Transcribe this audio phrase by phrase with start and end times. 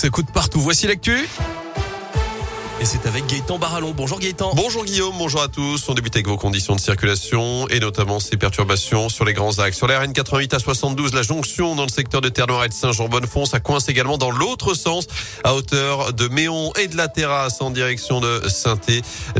[0.00, 0.60] Ça coûte partout.
[0.60, 1.26] Voici l'actu.
[2.80, 3.92] Et c'est avec Gaëtan Barallon.
[3.92, 4.52] Bonjour Gaëtan.
[4.54, 5.88] Bonjour Guillaume, bonjour à tous.
[5.88, 9.78] On débute avec vos conditions de circulation et notamment ces perturbations sur les grands axes.
[9.78, 12.72] Sur la RN 88 à 72, la jonction dans le secteur de Terre-Noire et de
[12.72, 15.08] Saint-Jean-Bonnefond, ça coince également dans l'autre sens
[15.42, 18.78] à hauteur de Méon et de la terrasse en direction de saint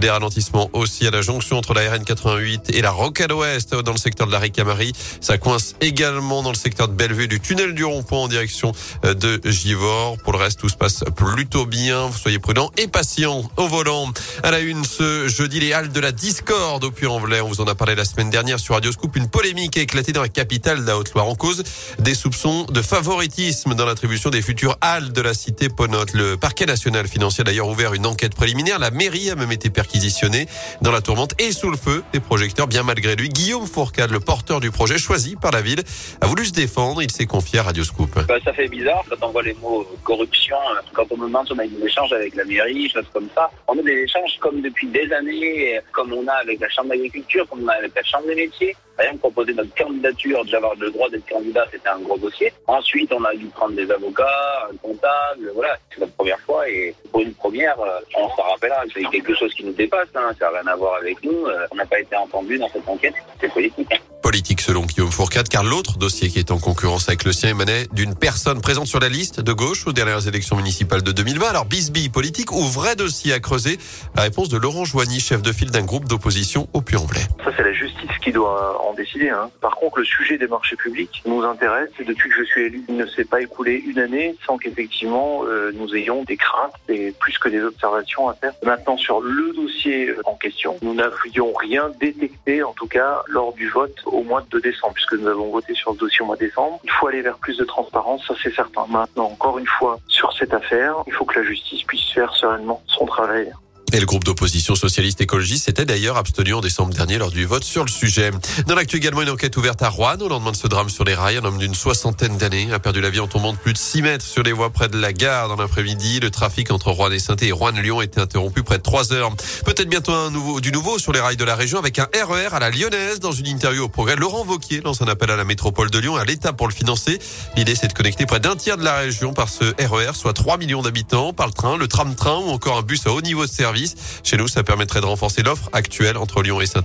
[0.01, 3.93] Des ralentissements aussi à la jonction entre la RN 88 et la Rocade Ouest dans
[3.93, 4.93] le secteur de la Ricamari.
[5.21, 8.73] Ça coince également dans le secteur de Bellevue du tunnel du rond-point en direction
[9.05, 10.19] de Givors.
[10.25, 12.11] Pour le reste, tout se passe plutôt bien.
[12.11, 14.11] Soyez prudents et patients au volant.
[14.43, 17.41] À la une ce jeudi, les halles de la discorde au Puy-en-Velay.
[17.41, 19.17] On vous en a parlé la semaine dernière sur Radio Scoop.
[19.17, 21.63] Une polémique a éclaté dans la capitale de la Haute-Loire en cause
[21.99, 26.15] des soupçons de favoritisme dans l'attribution des futures halles de la cité Ponote.
[26.15, 28.79] Le parquet national financier a d'ailleurs ouvert une enquête préliminaire.
[28.79, 30.47] La mairie a même été perquisitionnée
[30.81, 32.67] dans la tourmente et sous le feu des projecteurs.
[32.67, 35.83] Bien malgré lui, Guillaume Fourcade, le porteur du projet choisi par la ville,
[36.21, 37.03] a voulu se défendre.
[37.03, 38.19] Il s'est confié à Radio Scoop.
[38.27, 40.57] Bah, ça fait bizarre quand on voit les mots corruption,
[40.95, 42.91] quand on me demande on a eu des échanges avec la mairie,
[43.35, 43.51] ça.
[43.67, 47.47] On a des échanges comme depuis des années, comme on a avec la Chambre d'agriculture,
[47.49, 48.77] comme on a avec la Chambre des métiers.
[48.99, 52.53] Rien que proposer notre candidature, déjà avoir le droit d'être candidat, c'était un gros dossier.
[52.67, 55.77] Ensuite, on a dû prendre des avocats, un comptable, voilà.
[55.93, 58.83] C'est la première fois et pour une première, euh, on s'en rappellera.
[58.93, 60.33] C'est quelque chose qui nous dépasse, hein.
[60.39, 61.47] ça n'a rien à voir avec nous.
[61.47, 63.89] Euh, on n'a pas été entendu dans cette enquête, c'est politique.
[64.29, 67.87] Politique selon Guillaume Fourcade, car l'autre dossier qui est en concurrence avec le sien émanait
[67.95, 71.49] d'une personne présente sur la liste de gauche aux dernières élections municipales de 2020.
[71.49, 73.79] Alors bisbille politique ou vrai dossier à creuser
[74.15, 77.23] La réponse de Laurent Joigny, chef de file d'un groupe d'opposition au Puy-en-Velay.
[77.43, 79.31] Ça c'est la justice qui doit en décider.
[79.31, 79.49] Hein.
[79.63, 81.89] Par contre, le sujet des marchés publics nous intéresse.
[81.99, 85.73] Depuis que je suis élu, il ne s'est pas écoulé une année sans qu'effectivement euh,
[85.75, 88.53] nous ayons des craintes et plus que des observations à faire.
[88.63, 93.71] Maintenant, sur le dossier en question, nous n'avions rien détecté, en tout cas lors du
[93.71, 96.81] vote mois de décembre, puisque nous avons voté sur ce dossier au mois de décembre.
[96.85, 98.87] Il faut aller vers plus de transparence, ça c'est certain.
[98.89, 102.83] Maintenant, encore une fois, sur cette affaire, il faut que la justice puisse faire sereinement
[102.87, 103.53] son travail.
[103.93, 107.65] Et le groupe d'opposition socialiste écologiste s'était d'ailleurs abstenu en décembre dernier lors du vote
[107.65, 108.31] sur le sujet.
[108.67, 111.15] Dans l'actu également, une enquête ouverte à Rouen au lendemain de ce drame sur les
[111.15, 111.39] rails.
[111.39, 114.03] Un homme d'une soixantaine d'années a perdu la vie en tombant de plus de 6
[114.03, 116.21] mètres sur les voies près de la gare dans l'après-midi.
[116.21, 119.35] Le trafic entre Rouen et saint et Rouen-Lyon était interrompu près de 3 heures.
[119.65, 122.49] Peut-être bientôt un nouveau, du nouveau sur les rails de la région avec un RER
[122.51, 124.17] e à la lyonnaise dans une interview au progrès.
[124.17, 126.75] Laurent Vauquier lance un appel à la métropole de Lyon et à l'État pour le
[126.75, 127.19] financer.
[127.57, 130.35] L'idée, c'est de connecter près d'un tiers de la région par ce RER, e soit
[130.35, 133.47] 3 millions d'habitants par le train, le tram-train ou encore un bus à haut niveau
[133.47, 133.78] de service.
[134.23, 136.83] Chez nous, ça permettrait de renforcer l'offre actuelle entre Lyon et saint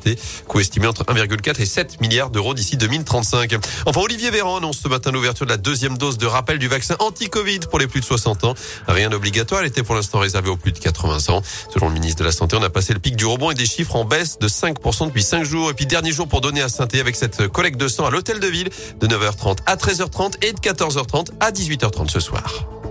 [0.47, 3.55] coût estimé entre 1,4 et 7 milliards d'euros d'ici 2035.
[3.85, 6.95] Enfin, Olivier Véran annonce ce matin l'ouverture de la deuxième dose de rappel du vaccin
[6.99, 8.53] anti-Covid pour les plus de 60 ans.
[8.87, 11.41] Rien d'obligatoire, elle était pour l'instant réservée aux plus de 80 ans.
[11.73, 13.65] Selon le ministre de la Santé, on a passé le pic du rebond et des
[13.65, 15.69] chiffres en baisse de 5% depuis 5 jours.
[15.69, 18.39] Et puis dernier jour pour donner à saint avec cette collecte de sang à l'hôtel
[18.39, 22.82] de ville de 9h30 à 13h30 et de 14h30 à 18h30 ce soir.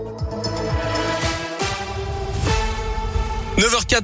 [3.63, 4.01] 9h04